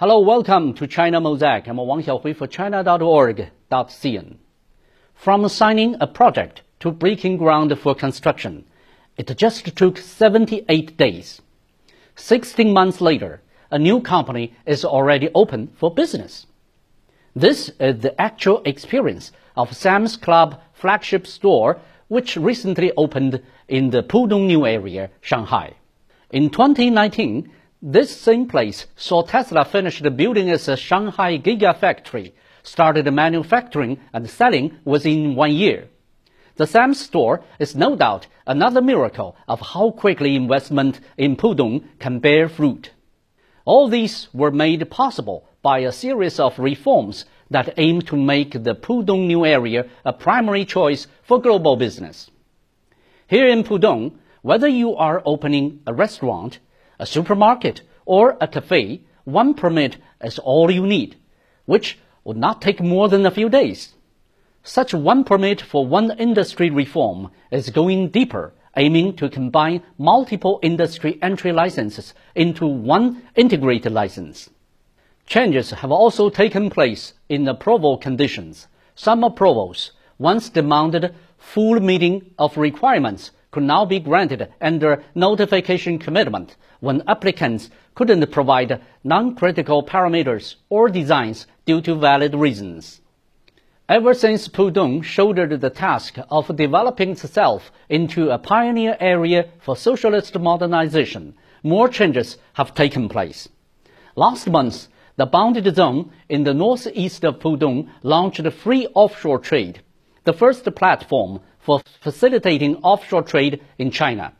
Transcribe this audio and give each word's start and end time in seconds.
Hello, 0.00 0.18
welcome 0.18 0.72
to 0.72 0.86
China 0.86 1.20
Mosaic. 1.20 1.68
I'm 1.68 1.76
Wang 1.76 2.02
Xiaohui 2.02 2.34
for 2.34 2.46
China.org.cn. 2.46 4.36
From 5.14 5.46
signing 5.50 5.96
a 6.00 6.06
project 6.06 6.62
to 6.78 6.90
breaking 6.90 7.36
ground 7.36 7.78
for 7.78 7.94
construction, 7.94 8.64
it 9.18 9.36
just 9.36 9.76
took 9.76 9.98
78 9.98 10.96
days. 10.96 11.42
16 12.16 12.72
months 12.72 13.02
later, 13.02 13.42
a 13.70 13.78
new 13.78 14.00
company 14.00 14.54
is 14.64 14.86
already 14.86 15.28
open 15.34 15.68
for 15.76 15.92
business. 15.92 16.46
This 17.36 17.70
is 17.78 18.00
the 18.00 18.18
actual 18.18 18.62
experience 18.64 19.32
of 19.54 19.76
Sam's 19.76 20.16
Club 20.16 20.62
flagship 20.72 21.26
store, 21.26 21.78
which 22.08 22.38
recently 22.38 22.90
opened 22.96 23.42
in 23.68 23.90
the 23.90 24.02
Pudong 24.02 24.46
New 24.46 24.64
Area, 24.64 25.10
Shanghai. 25.20 25.74
In 26.30 26.48
2019, 26.48 27.50
this 27.82 28.14
same 28.14 28.46
place 28.46 28.86
saw 28.94 29.22
Tesla 29.22 29.64
finish 29.64 30.00
building 30.00 30.48
its 30.48 30.68
Shanghai 30.78 31.38
Gigafactory, 31.38 32.32
started 32.62 33.10
manufacturing 33.10 33.98
and 34.12 34.28
selling 34.28 34.76
within 34.84 35.34
one 35.34 35.52
year. 35.52 35.88
The 36.56 36.66
Sam's 36.66 37.00
store 37.00 37.42
is 37.58 37.74
no 37.74 37.96
doubt 37.96 38.26
another 38.46 38.82
miracle 38.82 39.34
of 39.48 39.60
how 39.60 39.92
quickly 39.92 40.36
investment 40.36 41.00
in 41.16 41.36
Pudong 41.36 41.84
can 41.98 42.18
bear 42.18 42.50
fruit. 42.50 42.90
All 43.64 43.88
these 43.88 44.28
were 44.34 44.50
made 44.50 44.90
possible 44.90 45.48
by 45.62 45.78
a 45.78 45.92
series 45.92 46.38
of 46.38 46.58
reforms 46.58 47.24
that 47.50 47.74
aim 47.78 48.02
to 48.02 48.16
make 48.16 48.52
the 48.52 48.74
Pudong 48.74 49.26
new 49.26 49.46
area 49.46 49.88
a 50.04 50.12
primary 50.12 50.66
choice 50.66 51.06
for 51.22 51.40
global 51.40 51.76
business. 51.76 52.30
Here 53.26 53.48
in 53.48 53.64
Pudong, 53.64 54.18
whether 54.42 54.68
you 54.68 54.96
are 54.96 55.22
opening 55.24 55.80
a 55.86 55.94
restaurant, 55.94 56.58
a 57.00 57.06
supermarket, 57.06 57.80
or 58.04 58.36
a 58.40 58.46
cafe, 58.46 59.02
one 59.24 59.54
permit 59.54 59.96
is 60.22 60.38
all 60.38 60.70
you 60.70 60.86
need, 60.86 61.16
which 61.64 61.98
would 62.24 62.36
not 62.36 62.60
take 62.60 62.80
more 62.80 63.08
than 63.08 63.24
a 63.24 63.30
few 63.30 63.48
days. 63.48 63.94
Such 64.62 64.92
one 64.92 65.24
permit 65.24 65.62
for 65.62 65.86
one 65.86 66.16
industry 66.18 66.68
reform 66.68 67.30
is 67.50 67.70
going 67.70 68.10
deeper, 68.10 68.52
aiming 68.76 69.16
to 69.16 69.30
combine 69.30 69.82
multiple 69.96 70.60
industry 70.62 71.18
entry 71.22 71.52
licenses 71.52 72.12
into 72.34 72.66
one 72.66 73.22
integrated 73.34 73.92
license. 73.92 74.50
Changes 75.26 75.70
have 75.70 75.90
also 75.90 76.28
taken 76.28 76.68
place 76.68 77.14
in 77.28 77.48
approval 77.48 77.96
conditions. 77.96 78.68
Some 78.94 79.24
approvals, 79.24 79.92
once 80.18 80.50
demanded 80.50 81.14
full 81.38 81.80
meeting 81.80 82.34
of 82.38 82.58
requirements, 82.58 83.30
could 83.50 83.62
now 83.62 83.84
be 83.84 83.98
granted 83.98 84.48
under 84.60 85.02
notification 85.14 85.98
commitment 85.98 86.56
when 86.80 87.02
applicants 87.06 87.70
couldn't 87.94 88.30
provide 88.30 88.80
non-critical 89.04 89.82
parameters 89.84 90.56
or 90.68 90.88
designs 90.88 91.46
due 91.66 91.80
to 91.80 91.94
valid 91.94 92.34
reasons. 92.34 93.00
Ever 93.88 94.14
since 94.14 94.46
Pudong 94.46 95.02
shouldered 95.02 95.60
the 95.60 95.70
task 95.70 96.16
of 96.30 96.56
developing 96.56 97.10
itself 97.10 97.72
into 97.88 98.30
a 98.30 98.38
pioneer 98.38 98.96
area 99.00 99.48
for 99.58 99.76
socialist 99.76 100.38
modernization, 100.38 101.34
more 101.64 101.88
changes 101.88 102.38
have 102.52 102.72
taken 102.74 103.08
place. 103.08 103.48
Last 104.14 104.48
month, 104.48 104.86
the 105.16 105.26
bounded 105.26 105.74
zone 105.74 106.12
in 106.28 106.44
the 106.44 106.54
northeast 106.54 107.24
of 107.24 107.40
Pudong 107.40 107.90
launched 108.02 108.46
free 108.52 108.86
offshore 108.94 109.40
trade, 109.40 109.82
the 110.24 110.32
first 110.32 110.64
platform 110.76 111.40
for 111.60 111.82
facilitating 112.00 112.76
offshore 112.76 113.22
trade 113.22 113.62
in 113.78 113.90
China. 113.90 114.32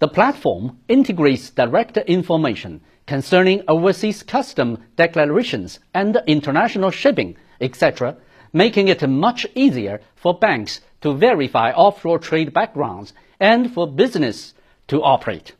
The 0.00 0.08
platform 0.08 0.78
integrates 0.88 1.50
direct 1.50 1.96
information 1.96 2.80
concerning 3.06 3.62
overseas 3.68 4.22
custom 4.22 4.78
declarations 4.96 5.78
and 5.92 6.20
international 6.26 6.90
shipping, 6.90 7.36
etc., 7.60 8.16
making 8.52 8.88
it 8.88 9.08
much 9.08 9.46
easier 9.54 10.00
for 10.16 10.38
banks 10.38 10.80
to 11.02 11.12
verify 11.12 11.70
offshore 11.72 12.18
trade 12.18 12.52
backgrounds 12.52 13.12
and 13.38 13.72
for 13.72 13.86
business 13.86 14.54
to 14.88 15.02
operate. 15.02 15.52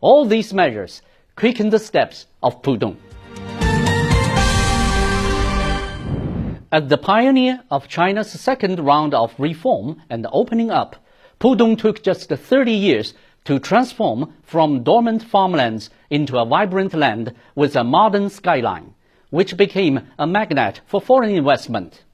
All 0.00 0.24
these 0.26 0.52
measures 0.52 1.02
quicken 1.36 1.70
the 1.70 1.78
steps 1.78 2.26
of 2.42 2.62
Pudong. 2.62 2.96
As 6.70 6.88
the 6.88 6.98
pioneer 6.98 7.62
of 7.70 7.88
China's 7.88 8.30
second 8.30 8.80
round 8.80 9.14
of 9.14 9.34
reform 9.38 10.02
and 10.10 10.26
opening 10.30 10.70
up, 10.70 10.96
Pudong 11.40 11.78
took 11.78 12.02
just 12.02 12.28
30 12.28 12.72
years 12.72 13.14
to 13.44 13.58
transform 13.58 14.34
from 14.42 14.82
dormant 14.82 15.22
farmlands 15.22 15.88
into 16.10 16.36
a 16.36 16.44
vibrant 16.44 16.92
land 16.92 17.34
with 17.54 17.74
a 17.74 17.84
modern 17.84 18.28
skyline, 18.28 18.92
which 19.30 19.56
became 19.56 20.08
a 20.18 20.26
magnet 20.26 20.82
for 20.84 21.00
foreign 21.00 21.30
investment. 21.30 22.04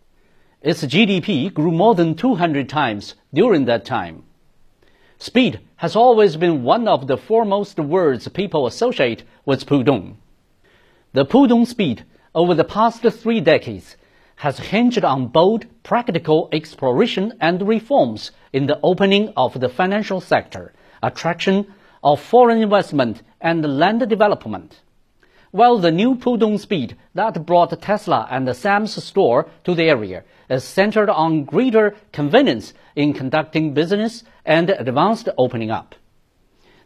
Its 0.62 0.84
GDP 0.84 1.52
grew 1.52 1.72
more 1.72 1.96
than 1.96 2.14
200 2.14 2.68
times 2.68 3.16
during 3.32 3.64
that 3.64 3.84
time. 3.84 4.22
Speed 5.18 5.58
has 5.76 5.96
always 5.96 6.36
been 6.36 6.62
one 6.62 6.86
of 6.86 7.08
the 7.08 7.16
foremost 7.16 7.80
words 7.80 8.28
people 8.28 8.68
associate 8.68 9.24
with 9.44 9.66
Pudong. 9.66 10.14
The 11.12 11.26
Pudong 11.26 11.66
speed 11.66 12.04
over 12.36 12.54
the 12.54 12.62
past 12.62 13.02
three 13.02 13.40
decades 13.40 13.96
has 14.36 14.58
hinged 14.58 15.04
on 15.04 15.28
bold, 15.28 15.66
practical 15.82 16.48
exploration 16.52 17.32
and 17.40 17.66
reforms 17.66 18.30
in 18.52 18.66
the 18.66 18.78
opening 18.82 19.32
of 19.36 19.58
the 19.60 19.68
financial 19.68 20.20
sector, 20.20 20.72
attraction 21.02 21.66
of 22.02 22.20
foreign 22.20 22.60
investment, 22.62 23.22
and 23.40 23.78
land 23.78 24.06
development. 24.08 24.80
While 25.50 25.78
the 25.78 25.92
new 25.92 26.16
Pudong 26.16 26.58
Speed 26.58 26.96
that 27.14 27.46
brought 27.46 27.80
Tesla 27.80 28.26
and 28.30 28.54
Sam's 28.56 29.02
store 29.02 29.48
to 29.62 29.74
the 29.74 29.84
area 29.84 30.24
is 30.50 30.64
centered 30.64 31.08
on 31.08 31.44
greater 31.44 31.94
convenience 32.12 32.74
in 32.96 33.12
conducting 33.12 33.72
business 33.72 34.24
and 34.44 34.68
advanced 34.70 35.28
opening 35.38 35.70
up. 35.70 35.94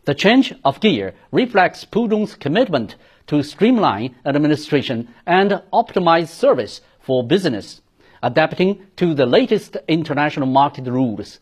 The 0.05 0.15
change 0.15 0.55
of 0.65 0.81
gear 0.81 1.15
reflects 1.33 1.85
Pudong's 1.85 2.35
commitment 2.35 2.97
to 3.27 3.43
streamline 3.43 4.15
administration 4.25 5.09
and 5.27 5.63
optimize 5.73 6.29
service 6.29 6.81
for 7.09 7.27
business, 7.27 7.81
adapting 8.23 8.79
to 8.95 9.15
the 9.15 9.25
latest 9.25 9.79
international 9.89 10.47
market 10.47 10.85
rules. 10.85 11.41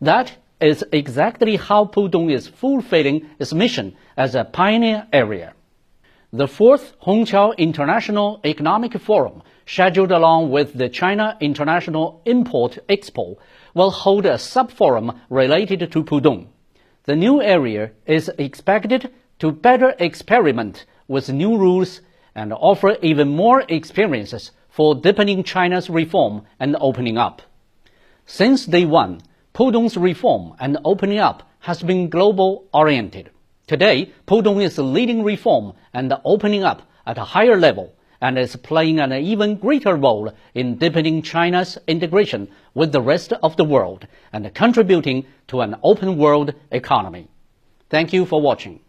That 0.00 0.36
is 0.60 0.84
exactly 0.90 1.54
how 1.54 1.84
Pudong 1.84 2.32
is 2.32 2.48
fulfilling 2.48 3.30
its 3.38 3.52
mission 3.52 3.94
as 4.16 4.34
a 4.34 4.42
pioneer 4.44 5.06
area. 5.12 5.54
The 6.32 6.48
fourth 6.48 6.98
Hongqiao 7.06 7.56
International 7.58 8.40
Economic 8.44 8.98
Forum, 8.98 9.42
scheduled 9.66 10.10
along 10.10 10.50
with 10.50 10.74
the 10.74 10.88
China 10.88 11.36
International 11.40 12.20
Import 12.24 12.80
Expo, 12.88 13.36
will 13.72 13.92
hold 13.92 14.26
a 14.26 14.36
sub-forum 14.36 15.12
related 15.30 15.92
to 15.92 16.02
Pudong. 16.02 16.48
The 17.04 17.14
new 17.14 17.40
area 17.40 17.92
is 18.04 18.32
expected 18.36 19.12
to 19.38 19.52
better 19.52 19.94
experiment 20.00 20.86
with 21.06 21.28
new 21.28 21.56
rules 21.56 22.00
and 22.34 22.52
offer 22.52 22.96
even 23.00 23.28
more 23.28 23.62
experiences 23.68 24.50
for 24.74 24.96
deepening 24.96 25.44
China's 25.44 25.88
reform 25.88 26.42
and 26.58 26.76
opening 26.80 27.16
up. 27.16 27.40
Since 28.26 28.66
day 28.66 28.84
one, 28.84 29.20
Pudong's 29.54 29.96
reform 29.96 30.54
and 30.58 30.78
opening 30.84 31.20
up 31.20 31.48
has 31.60 31.80
been 31.80 32.10
global 32.10 32.64
oriented. 32.74 33.30
Today, 33.68 34.12
Pudong 34.26 34.60
is 34.60 34.76
leading 34.76 35.22
reform 35.22 35.74
and 35.92 36.12
opening 36.24 36.64
up 36.64 36.82
at 37.06 37.18
a 37.18 37.22
higher 37.22 37.56
level 37.56 37.94
and 38.20 38.36
is 38.36 38.56
playing 38.56 38.98
an 38.98 39.12
even 39.12 39.58
greater 39.58 39.94
role 39.94 40.32
in 40.54 40.76
deepening 40.78 41.22
China's 41.22 41.78
integration 41.86 42.48
with 42.74 42.90
the 42.90 43.00
rest 43.00 43.32
of 43.44 43.56
the 43.56 43.64
world 43.64 44.08
and 44.32 44.52
contributing 44.54 45.24
to 45.46 45.60
an 45.60 45.76
open 45.84 46.18
world 46.18 46.52
economy. 46.72 47.28
Thank 47.90 48.12
you 48.12 48.26
for 48.26 48.40
watching. 48.40 48.80